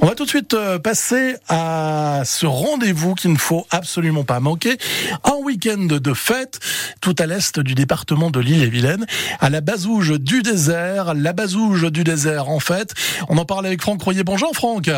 On 0.00 0.06
va 0.06 0.14
tout 0.14 0.24
de 0.24 0.28
suite 0.28 0.54
euh, 0.54 0.78
passer 0.78 1.36
à 1.48 2.22
ce 2.24 2.46
rendez-vous 2.46 3.14
qu'il 3.14 3.32
ne 3.32 3.38
faut 3.38 3.66
absolument 3.70 4.24
pas 4.24 4.40
manquer. 4.40 4.76
Un 5.24 5.36
week-end 5.42 5.86
de 5.86 6.14
fête 6.14 6.58
tout 7.00 7.14
à 7.18 7.26
l'est 7.26 7.58
du 7.60 7.74
département 7.74 8.30
de 8.30 8.40
l'île-et-Vilaine, 8.40 9.06
à 9.40 9.50
la 9.50 9.60
Bazouge 9.60 10.18
du 10.20 10.42
désert. 10.42 11.14
La 11.14 11.32
Bazouge 11.32 11.90
du 11.90 12.04
désert, 12.04 12.48
en 12.48 12.60
fait. 12.60 12.94
On 13.28 13.38
en 13.38 13.44
parle 13.44 13.66
avec 13.66 13.80
Franck 13.82 14.00
Croyer. 14.00 14.24
Bonjour 14.24 14.52
Franck. 14.54 14.90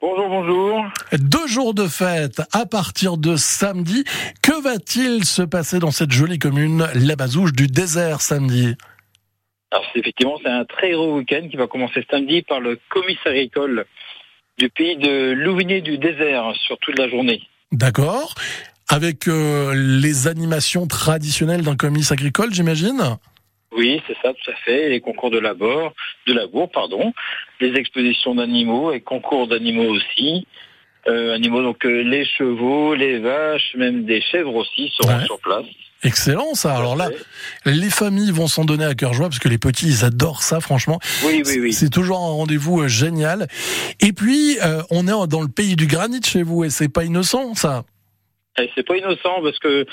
Bonjour, 0.00 0.28
bonjour. 0.28 0.84
Deux 1.12 1.46
jours 1.46 1.74
de 1.74 1.88
fête 1.88 2.42
à 2.52 2.66
partir 2.66 3.16
de 3.16 3.36
samedi. 3.36 4.04
Que 4.42 4.62
va-t-il 4.62 5.24
se 5.24 5.42
passer 5.42 5.78
dans 5.78 5.90
cette 5.90 6.12
jolie 6.12 6.38
commune, 6.38 6.86
la 6.94 7.16
Bazouge 7.16 7.52
du 7.52 7.66
désert, 7.66 8.20
samedi? 8.20 8.76
Alors, 9.70 9.84
effectivement, 9.94 10.38
c'est 10.42 10.50
un 10.50 10.64
très 10.64 10.92
gros 10.92 11.16
week-end 11.16 11.46
qui 11.50 11.56
va 11.56 11.66
commencer 11.66 12.04
samedi 12.10 12.42
par 12.42 12.60
le 12.60 12.78
comice 12.88 13.18
agricole 13.24 13.84
du 14.58 14.70
pays 14.70 14.96
de 14.96 15.32
Louvigné 15.32 15.80
du 15.80 15.98
désert 15.98 16.52
sur 16.56 16.78
toute 16.78 16.98
la 16.98 17.08
journée. 17.08 17.42
D'accord. 17.72 18.34
Avec 18.88 19.28
euh, 19.28 19.74
les 19.74 20.28
animations 20.28 20.86
traditionnelles 20.86 21.62
d'un 21.62 21.76
comice 21.76 22.10
agricole, 22.10 22.54
j'imagine? 22.54 23.18
Oui, 23.72 24.00
c'est 24.06 24.16
ça, 24.22 24.32
tout 24.32 24.50
à 24.50 24.54
fait. 24.64 24.88
Les 24.88 25.00
concours 25.00 25.30
de 25.30 25.38
labour, 25.38 25.92
de 26.26 26.32
labour, 26.32 26.70
pardon, 26.70 27.12
les 27.60 27.74
expositions 27.76 28.34
d'animaux 28.34 28.92
et 28.92 29.00
concours 29.00 29.46
d'animaux 29.46 29.90
aussi. 29.90 30.46
Euh, 31.06 31.34
animaux, 31.34 31.62
donc 31.62 31.84
euh, 31.84 32.02
les 32.02 32.24
chevaux, 32.24 32.94
les 32.94 33.18
vaches, 33.18 33.74
même 33.76 34.04
des 34.04 34.20
chèvres 34.20 34.54
aussi 34.54 34.92
seront 34.96 35.20
sur 35.20 35.38
place. 35.40 35.66
Excellent 36.04 36.54
ça. 36.54 36.76
Alors 36.76 36.96
là, 36.96 37.08
les 37.64 37.90
familles 37.90 38.30
vont 38.30 38.46
s'en 38.46 38.64
donner 38.64 38.84
à 38.84 38.94
cœur 38.94 39.14
joie 39.14 39.28
parce 39.28 39.40
que 39.40 39.48
les 39.48 39.58
petits 39.58 39.86
ils 39.86 40.04
adorent 40.04 40.42
ça 40.42 40.60
franchement. 40.60 41.00
Oui 41.24 41.42
oui 41.44 41.58
oui. 41.60 41.72
C'est 41.72 41.90
toujours 41.90 42.18
un 42.18 42.32
rendez-vous 42.32 42.82
euh, 42.82 42.88
génial. 42.88 43.48
Et 44.00 44.12
puis 44.12 44.58
on 44.90 45.06
est 45.06 45.28
dans 45.28 45.40
le 45.42 45.48
pays 45.48 45.76
du 45.76 45.86
granit 45.86 46.22
chez 46.22 46.42
vous 46.42 46.64
et 46.64 46.70
c'est 46.70 46.88
pas 46.88 47.04
innocent 47.04 47.54
ça. 47.54 47.84
C'est 48.74 48.86
pas 48.86 48.96
innocent 48.96 49.40
parce 49.42 49.58
que 49.58 49.86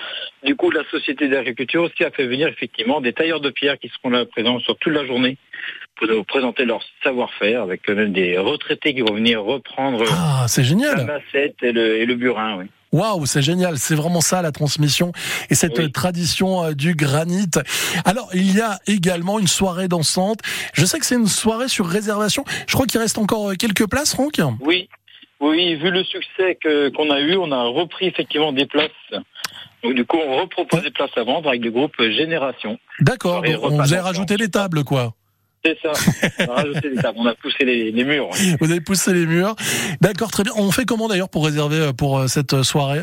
du 0.44 0.56
coup 0.56 0.72
la 0.72 0.84
société 0.90 1.28
d'agriculture 1.28 1.84
aussi 1.84 2.04
a 2.04 2.12
fait 2.12 2.26
venir 2.26 2.48
effectivement 2.48 3.02
des 3.02 3.14
tailleurs 3.14 3.42
de 3.42 3.50
pierre 3.50 3.78
qui 3.78 3.90
seront 3.90 4.10
là 4.10 4.26
présents 4.26 4.60
sur 4.60 4.78
toute 4.78 4.94
la 4.94 5.06
journée 5.06 5.38
pour 5.96 6.08
nous 6.08 6.24
présenter 6.24 6.66
leur 6.66 6.82
savoir-faire 7.04 7.62
avec 7.62 7.88
même 7.88 8.12
des 8.12 8.38
retraités 8.38 8.94
qui 8.94 9.02
vont 9.02 9.14
venir 9.14 9.44
reprendre 9.44 10.04
ah, 10.10 10.46
c'est 10.48 10.64
génial. 10.64 10.98
la 10.98 11.04
massette 11.06 11.56
et 11.62 11.72
le, 11.72 11.98
et 11.98 12.06
le 12.06 12.16
burin. 12.16 12.58
Oui. 12.60 12.66
Waouh, 12.96 13.26
c'est 13.26 13.42
génial, 13.42 13.78
c'est 13.78 13.94
vraiment 13.94 14.22
ça 14.22 14.42
la 14.42 14.54
transmission 14.54 15.12
et 15.50 15.56
cette 15.56 15.92
tradition 15.92 16.64
euh, 16.64 16.72
du 16.72 16.96
granit. 16.96 17.50
Alors, 18.06 18.30
il 18.34 18.56
y 18.56 18.62
a 18.62 18.80
également 18.88 19.38
une 19.38 19.48
soirée 19.48 19.90
dansante. 19.90 20.40
Je 20.74 20.86
sais 20.86 20.98
que 20.98 21.06
c'est 21.06 21.16
une 21.16 21.28
soirée 21.28 21.68
sur 21.68 21.88
réservation. 21.88 22.46
Je 22.68 22.74
crois 22.74 22.86
qu'il 22.86 23.02
reste 23.02 23.18
encore 23.18 23.50
euh, 23.50 23.56
quelques 23.56 23.86
places, 23.90 24.14
Franck. 24.14 24.40
Oui, 24.62 24.88
oui, 25.42 25.76
vu 25.76 25.92
le 25.92 26.06
succès 26.06 26.58
qu'on 26.64 27.10
a 27.12 27.20
eu, 27.20 27.36
on 27.36 27.52
a 27.52 27.64
repris 27.64 28.08
effectivement 28.08 28.54
des 28.54 28.66
places. 28.66 28.92
Donc 29.84 29.94
du 29.94 30.06
coup, 30.06 30.18
on 30.26 30.38
repropose 30.38 30.82
des 30.82 30.92
places 30.92 31.18
à 31.18 31.24
vendre 31.24 31.50
avec 31.50 31.66
le 31.66 31.72
groupe 31.72 32.02
Génération. 32.02 32.80
D'accord, 33.02 33.44
on 33.62 33.70
vous 33.72 33.94
a 33.94 34.02
rajouté 34.02 34.38
les 34.38 34.50
tables, 34.50 34.86
quoi. 34.86 35.14
C'est 35.66 35.78
ça. 35.82 35.94
On 36.40 36.52
a 36.52 36.56
rajouté 36.56 36.90
les 36.90 37.02
tables, 37.02 37.18
on 37.20 37.26
a 37.26 37.34
poussé 37.34 37.66
les, 37.66 38.04
murs. 38.04 38.30
Vous 38.60 38.70
avez 38.70 38.82
poussé 38.82 39.14
les 39.14 39.26
murs. 39.26 39.56
D'accord, 40.00 40.30
très 40.30 40.44
bien. 40.44 40.54
On 40.58 40.72
fait 40.72 40.86
comment 40.86 41.08
d'ailleurs 41.08 41.30
pour 41.30 41.46
réserver 41.46 41.80
euh, 41.80 41.92
pour 41.92 42.20
euh, 42.20 42.28
cette 42.28 42.54
euh, 42.54 42.64
soirée? 42.64 43.02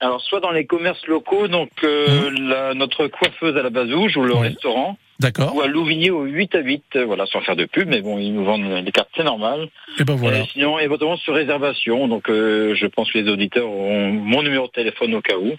Alors, 0.00 0.20
soit 0.20 0.40
dans 0.40 0.50
les 0.50 0.66
commerces 0.66 1.06
locaux, 1.06 1.48
donc 1.48 1.70
mmh. 1.82 2.72
notre 2.74 3.06
coiffeuse 3.06 3.56
à 3.56 3.62
la 3.62 3.70
Bazouge 3.70 4.16
ou 4.16 4.22
le 4.22 4.34
restaurant, 4.34 4.96
D'accord. 5.20 5.54
Ou 5.54 5.60
à 5.60 5.68
Louvigné 5.68 6.10
au 6.10 6.24
8 6.24 6.54
à 6.56 6.60
8, 6.60 6.82
euh, 6.96 7.04
voilà, 7.04 7.26
sans 7.26 7.40
faire 7.40 7.54
de 7.54 7.66
pub, 7.66 7.88
mais 7.88 8.00
bon, 8.00 8.18
ils 8.18 8.32
nous 8.32 8.44
vendent 8.44 8.64
les 8.64 8.92
cartes, 8.92 9.10
c'est 9.16 9.22
normal. 9.22 9.68
Et 9.98 10.04
ben 10.04 10.16
voilà. 10.16 10.40
Et 10.40 10.46
sinon, 10.52 10.78
éventuellement 10.78 11.16
sur 11.16 11.34
réservation, 11.34 12.08
donc 12.08 12.28
euh, 12.28 12.74
je 12.74 12.86
pense 12.86 13.10
que 13.12 13.18
les 13.18 13.30
auditeurs 13.30 13.70
ont 13.70 14.10
mon 14.10 14.42
numéro 14.42 14.66
de 14.66 14.72
téléphone 14.72 15.14
au 15.14 15.20
cas 15.20 15.36
où. 15.36 15.52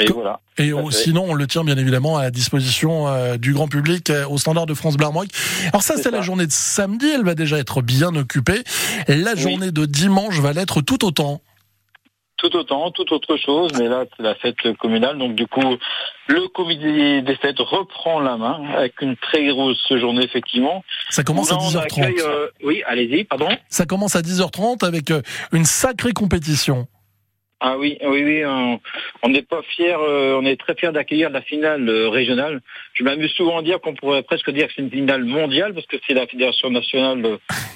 Et 0.00 0.12
voilà. 0.12 0.40
Et 0.58 0.72
sinon, 0.90 1.26
on 1.28 1.34
le 1.34 1.46
tient 1.46 1.64
bien 1.64 1.76
évidemment 1.76 2.16
à 2.16 2.22
la 2.22 2.30
disposition 2.30 3.08
euh, 3.08 3.36
du 3.36 3.52
grand 3.52 3.68
public 3.68 4.10
au 4.28 4.38
standard 4.38 4.66
de 4.66 4.74
France 4.74 4.96
Blarmoy. 4.96 5.28
Alors 5.68 5.82
ça, 5.82 5.96
c'est 5.96 6.10
la 6.10 6.22
journée 6.22 6.46
de 6.46 6.52
samedi, 6.52 7.08
elle 7.08 7.24
va 7.24 7.34
déjà 7.34 7.58
être 7.58 7.82
bien 7.82 8.14
occupée. 8.14 8.62
La 9.08 9.34
journée 9.34 9.70
de 9.70 9.86
dimanche 9.86 10.38
va 10.40 10.52
l'être 10.52 10.80
tout 10.80 11.04
autant 11.04 11.40
tout 12.40 12.56
autant, 12.56 12.90
tout 12.90 13.12
autre 13.12 13.36
chose, 13.36 13.70
mais 13.78 13.88
là 13.88 14.04
c'est 14.16 14.22
la 14.22 14.34
fête 14.34 14.56
communale, 14.78 15.18
donc 15.18 15.34
du 15.34 15.46
coup 15.46 15.76
le 16.26 16.48
comité 16.48 17.22
des 17.22 17.36
fêtes 17.36 17.58
reprend 17.58 18.20
la 18.20 18.36
main 18.36 18.62
avec 18.74 19.00
une 19.02 19.16
très 19.16 19.46
grosse 19.48 19.92
journée 19.98 20.24
effectivement. 20.24 20.82
Ça 21.10 21.22
commence 21.22 21.52
à 21.52 21.56
10h30. 21.56 22.22
Euh, 22.22 22.48
oui, 22.64 22.82
allez-y, 22.86 23.24
pardon. 23.24 23.48
Ça 23.68 23.84
commence 23.84 24.16
à 24.16 24.22
10h30 24.22 24.84
avec 24.86 25.10
euh, 25.10 25.20
une 25.52 25.64
sacrée 25.64 26.12
compétition. 26.12 26.86
Ah 27.62 27.76
oui, 27.76 27.98
oui, 28.02 28.24
oui, 28.24 28.42
on 29.22 29.28
n'est 29.28 29.42
pas 29.42 29.60
fier, 29.62 30.00
euh, 30.00 30.38
on 30.40 30.46
est 30.46 30.58
très 30.58 30.74
fier 30.74 30.92
d'accueillir 30.92 31.28
la 31.28 31.42
finale 31.42 31.86
euh, 31.88 32.08
régionale. 32.08 32.62
Je 32.94 33.04
m'amuse 33.04 33.30
souvent 33.32 33.58
à 33.58 33.62
dire 33.62 33.80
qu'on 33.82 33.94
pourrait 33.94 34.22
presque 34.22 34.50
dire 34.50 34.66
que 34.68 34.72
c'est 34.74 34.82
une 34.82 34.90
finale 34.90 35.24
mondiale 35.24 35.74
parce 35.74 35.86
que 35.86 35.96
c'est 36.06 36.14
la 36.14 36.26
Fédération 36.26 36.70
nationale 36.70 37.22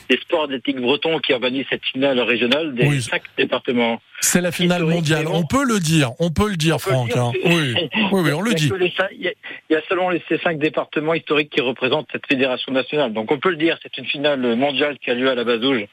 des 0.09 0.17
sports 0.17 0.45
athlétiques 0.45 0.81
bretons 0.81 1.19
qui 1.19 1.35
organise 1.35 1.67
cette 1.69 1.85
finale 1.85 2.19
régionale 2.21 2.75
des 2.75 2.99
cinq 3.01 3.23
départements. 3.37 4.01
C'est 4.21 4.41
la 4.41 4.53
finale 4.53 4.85
mondiale. 4.85 5.27
On 5.29 5.45
peut 5.45 5.65
le 5.65 5.79
dire, 5.81 6.13
on 6.19 6.31
peut 6.31 6.49
le 6.49 6.57
dire, 6.57 6.81
Franck. 6.81 7.15
Hein. 7.15 7.33
Oui. 7.45 7.75
oui, 8.13 8.21
oui, 8.23 8.33
on 8.33 8.41
le 8.41 8.55
dit. 8.55 8.71
Il 9.13 9.33
y, 9.71 9.75
a 9.75 9.83
seulement 9.89 10.11
ces 10.29 10.39
cinq 10.39 10.59
départements 10.59 11.15
historiques 11.15 11.51
qui 11.51 11.61
représentent 11.61 12.09
cette 12.11 12.27
fédération 12.27 12.73
nationale. 12.73 13.13
Donc 13.13 13.31
on 13.31 13.39
peut 13.39 13.51
le 13.51 13.57
dire, 13.57 13.79
c'est 13.83 13.99
une 13.99 14.07
finale 14.07 14.57
mondiale 14.57 14.99
qui 14.99 15.11
a 15.11 15.15
lieu 15.15 15.29
à 15.29 15.35
la 15.35 15.45
Bazouge. 15.45 15.85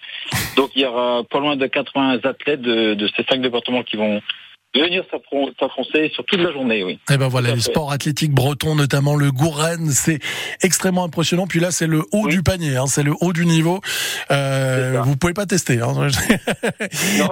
Donc 0.56 0.72
il 0.76 0.84
y 0.84 0.86
aura 0.86 1.24
pas 1.24 1.40
loin 1.40 1.58
de 1.58 1.68
80 1.68 2.20
athlètes 2.24 2.62
de, 2.62 2.94
de 2.94 3.10
ces 3.18 3.24
cinq 3.24 3.42
départements 3.42 3.81
qui 3.84 3.98
vont 3.98 4.22
venir 4.74 5.04
s'affronter 5.12 6.10
sur 6.14 6.24
toute 6.26 6.40
la 6.40 6.52
journée, 6.52 6.84
oui. 6.84 6.94
Et 6.94 7.14
eh 7.14 7.18
ben 7.18 7.28
voilà, 7.28 7.54
les 7.54 7.62
sports 7.62 7.92
athlétiques 7.92 8.32
bretons, 8.32 8.76
notamment 8.76 9.16
le 9.16 9.32
Gouren, 9.32 9.90
c'est 9.90 10.20
extrêmement 10.64 11.04
impressionnant. 11.04 11.46
Puis 11.48 11.60
là, 11.60 11.72
c'est 11.72 11.88
le 11.88 12.04
haut 12.12 12.28
du 12.28 12.42
panier, 12.42 12.78
hein, 12.78 12.88
c'est 12.88 13.04
le 13.04 13.14
haut 13.20 13.34
du 13.34 13.46
niveau. 13.46 13.82
Euh, 14.32 15.02
vous 15.04 15.18
pouvez 15.18 15.34
pas 15.34 15.46
tester. 15.46 15.80
Hein. 15.82 15.94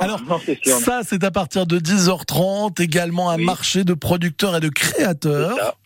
Alors, 0.02 0.22
ça, 0.64 1.02
c'est 1.04 1.24
à 1.24 1.32
partir 1.32 1.66
de 1.66 1.80
10h30, 1.80 2.82
également 2.82 3.30
un 3.30 3.38
marché 3.38 3.84
de 3.84 3.94
producteurs 3.94 4.58
et 4.58 4.60
de 4.60 4.70
créateurs. 4.70 5.78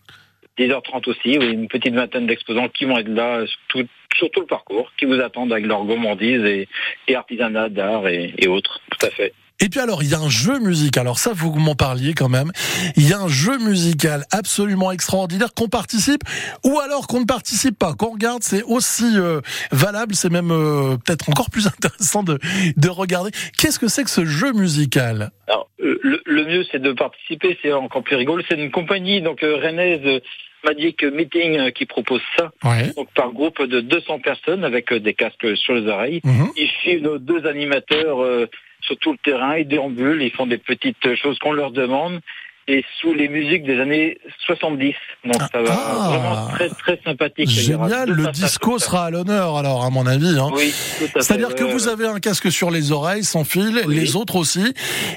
10h30 0.58 1.08
aussi, 1.08 1.38
oui, 1.38 1.50
une 1.50 1.68
petite 1.68 1.94
vingtaine 1.94 2.26
d'exposants 2.26 2.68
qui 2.68 2.84
vont 2.84 2.98
être 2.98 3.08
là 3.08 3.44
sur 3.46 3.58
tout, 3.68 3.86
sur 4.16 4.30
tout 4.30 4.40
le 4.40 4.46
parcours, 4.46 4.92
qui 4.96 5.04
vous 5.04 5.20
attendent 5.20 5.52
avec 5.52 5.66
leur 5.66 5.84
gourmandise 5.84 6.44
et, 6.44 6.68
et 7.08 7.16
artisanat 7.16 7.68
d'art 7.68 8.06
et, 8.06 8.34
et 8.38 8.46
autres, 8.46 8.80
tout 8.90 9.06
à 9.06 9.10
fait. 9.10 9.32
Et 9.64 9.70
puis 9.70 9.80
alors, 9.80 10.02
il 10.02 10.10
y 10.10 10.14
a 10.14 10.18
un 10.18 10.28
jeu 10.28 10.58
musical. 10.58 11.06
Alors 11.06 11.18
ça, 11.18 11.32
vous 11.34 11.50
m'en 11.54 11.74
parliez 11.74 12.12
quand 12.12 12.28
même. 12.28 12.52
Il 12.96 13.08
y 13.08 13.14
a 13.14 13.18
un 13.18 13.28
jeu 13.28 13.56
musical 13.56 14.24
absolument 14.30 14.92
extraordinaire 14.92 15.54
qu'on 15.54 15.68
participe 15.68 16.20
ou 16.66 16.80
alors 16.80 17.06
qu'on 17.06 17.20
ne 17.20 17.24
participe 17.24 17.78
pas. 17.78 17.94
Qu'on 17.94 18.10
regarde, 18.10 18.42
c'est 18.42 18.62
aussi 18.64 19.16
euh, 19.16 19.40
valable. 19.72 20.14
C'est 20.16 20.30
même 20.30 20.50
euh, 20.50 20.98
peut-être 20.98 21.30
encore 21.30 21.48
plus 21.48 21.66
intéressant 21.78 22.22
de, 22.22 22.38
de 22.76 22.88
regarder. 22.90 23.30
Qu'est-ce 23.58 23.78
que 23.78 23.88
c'est 23.88 24.04
que 24.04 24.10
ce 24.10 24.26
jeu 24.26 24.52
musical? 24.52 25.30
Alors, 25.48 25.70
euh, 25.80 25.98
le, 26.02 26.44
mieux, 26.44 26.66
c'est 26.70 26.82
de 26.82 26.92
participer. 26.92 27.58
C'est 27.62 27.72
encore 27.72 28.02
plus 28.02 28.16
rigolo. 28.16 28.42
C'est 28.46 28.58
une 28.58 28.70
compagnie 28.70 29.22
donc 29.22 29.40
rennaise. 29.40 30.20
Magic 30.62 31.04
Meeting 31.04 31.72
qui 31.72 31.84
propose 31.84 32.22
ça. 32.38 32.50
Donc 32.96 33.08
par 33.14 33.32
groupe 33.32 33.62
de 33.62 33.80
200 33.80 34.20
personnes 34.20 34.64
avec 34.64 34.94
des 34.94 35.12
casques 35.12 35.56
sur 35.58 35.74
les 35.74 35.86
oreilles. 35.90 36.20
Mhm. 36.24 36.52
Suivent 36.80 37.02
nos 37.02 37.18
deux 37.18 37.46
animateurs 37.46 38.48
sur 38.84 38.96
tout 38.98 39.12
le 39.12 39.18
terrain, 39.18 39.56
ils 39.56 39.66
déambulent, 39.66 40.22
ils 40.22 40.30
font 40.30 40.46
des 40.46 40.58
petites 40.58 41.14
choses 41.14 41.38
qu'on 41.38 41.52
leur 41.52 41.70
demande 41.70 42.20
et 42.66 42.84
sous 43.00 43.12
les 43.12 43.28
musiques 43.28 43.64
des 43.64 43.78
années 43.80 44.18
70. 44.46 44.94
Donc 45.24 45.42
ça 45.52 45.62
va 45.62 45.70
ah. 45.70 46.08
vraiment 46.08 46.46
très 46.48 46.68
très 46.70 47.00
sympathique. 47.04 47.48
Génial, 47.48 48.10
le 48.10 48.28
disco 48.28 48.78
sera 48.78 49.06
à 49.06 49.10
l'honneur 49.10 49.56
alors 49.56 49.84
à 49.84 49.90
mon 49.90 50.06
avis. 50.06 50.38
Hein. 50.38 50.48
Oui, 50.52 50.72
C'est-à-dire 51.14 51.54
que 51.54 51.64
vous 51.64 51.88
avez 51.88 52.06
un 52.06 52.20
casque 52.20 52.50
sur 52.50 52.70
les 52.70 52.92
oreilles 52.92 53.24
sans 53.24 53.44
fil, 53.44 53.82
les 53.88 54.16
autres 54.16 54.36
aussi, 54.36 54.74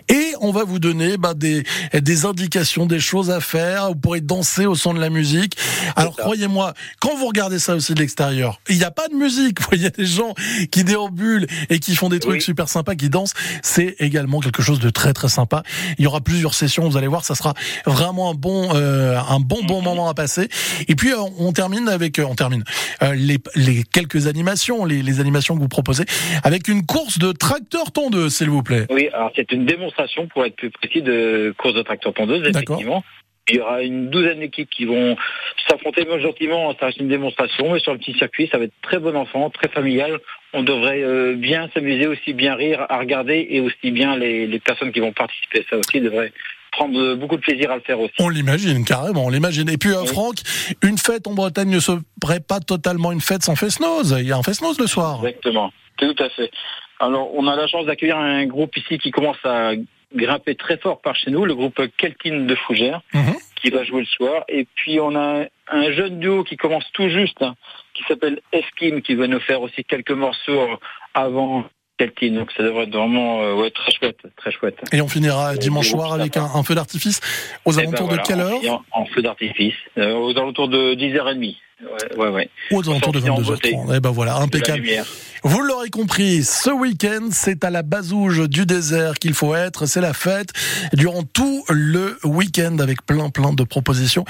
et 0.09 0.33
on 0.41 0.51
va 0.51 0.63
vous 0.63 0.79
donner 0.79 1.17
bah, 1.17 1.33
des 1.33 1.63
des 1.93 2.25
indications, 2.25 2.85
des 2.85 2.99
choses 2.99 3.31
à 3.31 3.39
faire. 3.39 3.87
Vous 3.87 3.95
pourrez 3.95 4.21
danser 4.21 4.65
au 4.65 4.75
son 4.75 4.93
de 4.93 4.99
la 4.99 5.09
musique. 5.09 5.57
Alors 5.95 6.15
croyez-moi, 6.15 6.73
quand 6.99 7.15
vous 7.15 7.27
regardez 7.27 7.59
ça 7.59 7.75
aussi 7.75 7.93
de 7.93 7.99
l'extérieur, 7.99 8.59
il 8.69 8.77
n'y 8.77 8.83
a 8.83 8.91
pas 8.91 9.07
de 9.07 9.15
musique. 9.15 9.59
Il 9.77 9.83
y 9.83 9.85
a 9.85 9.91
des 9.91 10.07
gens 10.07 10.33
qui 10.71 10.83
déambulent 10.83 11.45
et 11.69 11.79
qui 11.79 11.95
font 11.95 12.09
des 12.09 12.19
trucs 12.19 12.41
super 12.41 12.67
sympas, 12.67 12.95
qui 12.95 13.09
dansent. 13.09 13.33
C'est 13.61 13.95
également 13.99 14.39
quelque 14.39 14.63
chose 14.63 14.79
de 14.79 14.89
très 14.89 15.13
très 15.13 15.29
sympa. 15.29 15.61
Il 15.99 16.03
y 16.03 16.07
aura 16.07 16.19
plusieurs 16.19 16.55
sessions, 16.55 16.89
vous 16.89 16.97
allez 16.97 17.07
voir, 17.07 17.23
ça 17.23 17.35
sera 17.37 17.53
vraiment 17.85 18.31
un 18.31 18.33
bon, 18.33 18.75
euh, 18.75 19.17
un 19.17 19.39
bon 19.39 19.63
bon 19.63 19.81
moment 19.81 20.09
à 20.09 20.13
passer. 20.13 20.49
Et 20.87 20.95
puis 20.95 21.11
euh, 21.11 21.17
on 21.39 21.51
termine 21.53 21.87
avec, 21.87 22.19
euh, 22.19 22.25
on 22.25 22.35
termine 22.35 22.63
les, 23.15 23.37
les 23.55 23.83
quelques 23.83 24.27
animations, 24.27 24.85
les, 24.85 25.01
les 25.01 25.19
animations 25.19 25.55
que 25.55 25.61
vous 25.61 25.67
proposez, 25.67 26.03
avec 26.43 26.67
une 26.67 26.85
course 26.85 27.19
de 27.19 27.31
tracteur 27.31 27.91
tondeuse, 27.91 28.35
s'il 28.35 28.49
vous 28.49 28.63
plaît. 28.63 28.85
Oui, 28.89 29.09
alors 29.13 29.31
c'est 29.35 29.51
une 29.51 29.65
démonstration 29.65 30.27
pour 30.27 30.45
être 30.45 30.55
plus 30.55 30.71
précis 30.71 31.01
de 31.01 31.53
course 31.57 31.75
de 31.75 31.81
tracteur 31.81 32.13
tondeuse, 32.13 32.47
effectivement. 32.47 33.03
Il 33.49 33.55
y 33.55 33.59
aura 33.61 33.81
une 33.81 34.09
douzaine 34.09 34.41
d'équipes 34.41 34.69
qui 34.69 34.83
vont 34.83 35.15
s'affronter 35.69 36.05
gentiment. 36.19 36.75
Ça 36.77 36.87
reste 36.87 36.99
une 36.99 37.07
démonstration, 37.07 37.71
mais 37.71 37.79
sur 37.79 37.93
le 37.93 37.97
petit 37.97 38.11
circuit, 38.17 38.49
ça 38.51 38.57
va 38.57 38.65
être 38.65 38.73
très 38.81 38.99
bon 38.99 39.15
enfant, 39.15 39.49
très 39.49 39.69
familial. 39.69 40.19
On 40.53 40.63
devrait 40.63 41.33
bien 41.35 41.69
s'amuser, 41.73 42.07
aussi 42.07 42.33
bien 42.33 42.55
rire 42.55 42.85
à 42.89 42.99
regarder 42.99 43.47
et 43.49 43.61
aussi 43.61 43.91
bien 43.91 44.17
les, 44.17 44.47
les 44.47 44.59
personnes 44.59 44.91
qui 44.91 44.99
vont 44.99 45.13
participer 45.13 45.65
ça 45.69 45.77
aussi 45.77 46.01
devraient 46.01 46.33
prendre 46.77 47.15
beaucoup 47.15 47.35
de 47.35 47.41
plaisir 47.41 47.71
à 47.71 47.75
le 47.75 47.81
faire 47.81 47.99
aussi. 47.99 48.13
On 48.19 48.29
l'imagine, 48.29 48.85
carrément, 48.85 49.25
on 49.25 49.29
l'imagine. 49.29 49.69
Et 49.69 49.77
puis, 49.77 49.91
euh, 49.91 50.05
Franck, 50.05 50.37
une 50.83 50.97
fête 50.97 51.27
en 51.27 51.33
Bretagne 51.33 51.69
ne 51.69 51.79
serait 51.79 52.39
pas 52.47 52.59
totalement 52.59 53.11
une 53.11 53.21
fête 53.21 53.43
sans 53.43 53.55
fest-noz. 53.55 54.15
Il 54.19 54.27
y 54.27 54.31
a 54.31 54.37
un 54.37 54.43
fest-noz 54.43 54.79
le 54.79 54.87
soir. 54.87 55.25
Exactement, 55.25 55.71
tout 55.97 56.15
à 56.19 56.29
fait. 56.29 56.51
Alors, 56.99 57.33
on 57.35 57.47
a 57.47 57.55
la 57.55 57.67
chance 57.67 57.85
d'accueillir 57.85 58.17
un 58.17 58.45
groupe 58.45 58.75
ici 58.77 58.97
qui 58.97 59.11
commence 59.11 59.37
à 59.43 59.71
grimper 60.15 60.55
très 60.55 60.77
fort 60.77 61.01
par 61.01 61.15
chez 61.15 61.31
nous, 61.31 61.45
le 61.45 61.55
groupe 61.55 61.81
Keltine 61.97 62.47
de 62.47 62.55
Fougères, 62.55 63.01
mhm. 63.13 63.35
qui 63.61 63.69
va 63.69 63.83
jouer 63.83 64.01
le 64.01 64.05
soir. 64.05 64.43
Et 64.47 64.67
puis, 64.75 64.99
on 64.99 65.15
a 65.15 65.45
un 65.69 65.91
jeune 65.91 66.19
duo 66.19 66.43
qui 66.43 66.57
commence 66.57 66.85
tout 66.93 67.09
juste, 67.09 67.41
hein, 67.41 67.55
qui 67.93 68.03
s'appelle 68.07 68.39
Eskim, 68.53 69.01
qui 69.01 69.15
va 69.15 69.27
nous 69.27 69.39
faire 69.39 69.61
aussi 69.61 69.83
quelques 69.83 70.11
morceaux 70.11 70.67
avant 71.13 71.65
donc 71.99 72.51
ça 72.55 72.63
devrait 72.63 72.83
être 72.83 72.95
vraiment 72.95 73.41
euh, 73.41 73.55
ouais, 73.55 73.71
très 73.71 73.91
chouette, 73.91 74.19
très 74.35 74.51
chouette. 74.51 74.77
Et 74.91 75.01
on 75.01 75.07
finira 75.07 75.55
dimanche 75.55 75.89
soir 75.89 76.13
avec 76.13 76.37
un, 76.37 76.63
feu 76.63 76.75
d'artifice 76.75 77.21
aux 77.65 77.73
eh 77.73 77.75
ben 77.75 77.87
alentours 77.87 78.09
de 78.09 78.17
quelle 78.17 78.39
heure 78.39 78.83
en, 78.91 79.05
feu 79.05 79.21
d'artifice, 79.21 79.73
euh, 79.97 80.13
aux 80.13 80.37
alentours 80.37 80.69
de 80.69 80.93
10h30. 80.93 81.55
Ouais, 81.79 82.17
ouais, 82.17 82.29
ouais. 82.29 82.49
Aux 82.71 82.89
alentours 82.89 83.13
de 83.13 83.19
22h30. 83.19 83.95
Et 83.95 83.99
ben 83.99 84.09
voilà, 84.09 84.37
impeccable. 84.37 84.83
Vous 85.43 85.61
l'aurez 85.61 85.91
compris, 85.91 86.43
ce 86.43 86.71
week-end, 86.71 87.29
c'est 87.31 87.63
à 87.63 87.69
la 87.69 87.83
basouge 87.83 88.49
du 88.49 88.65
désert 88.65 89.13
qu'il 89.19 89.35
faut 89.35 89.53
être. 89.53 89.85
C'est 89.85 90.01
la 90.01 90.13
fête 90.13 90.49
durant 90.93 91.21
tout 91.21 91.63
le 91.69 92.17
week-end 92.23 92.79
avec 92.79 93.05
plein, 93.05 93.29
plein 93.29 93.53
de 93.53 93.63
propositions. 93.63 94.25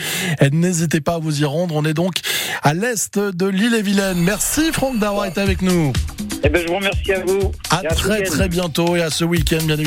N'hésitez 0.51 0.99
pas 0.99 1.15
à 1.15 1.19
vous 1.19 1.41
y 1.41 1.45
rendre. 1.45 1.75
On 1.75 1.85
est 1.85 1.93
donc 1.93 2.15
à 2.63 2.73
l'est 2.73 3.17
de 3.17 3.47
l'île-et-Vilaine. 3.47 4.19
Merci 4.19 4.73
Franck 4.73 4.99
d'avoir 4.99 5.25
été 5.25 5.39
avec 5.39 5.61
nous. 5.61 5.93
Eh 6.43 6.49
ben, 6.49 6.61
je 6.61 6.67
vous 6.67 6.75
remercie 6.75 7.13
à 7.13 7.19
vous. 7.25 7.51
À, 7.69 7.83
très, 7.83 8.23
très 8.23 8.47
bientôt 8.47 8.95
et 8.95 9.01
à 9.01 9.09
ce 9.09 9.23
week-end, 9.23 9.57
bien 9.63 9.77
évidemment. 9.77 9.85